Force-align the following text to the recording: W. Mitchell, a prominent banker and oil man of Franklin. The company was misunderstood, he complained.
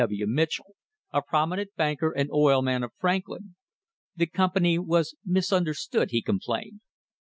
W. 0.03 0.25
Mitchell, 0.25 0.73
a 1.11 1.21
prominent 1.21 1.75
banker 1.75 2.09
and 2.11 2.31
oil 2.31 2.63
man 2.63 2.81
of 2.81 2.91
Franklin. 2.97 3.53
The 4.15 4.25
company 4.25 4.79
was 4.79 5.13
misunderstood, 5.23 6.09
he 6.09 6.23
complained. 6.23 6.79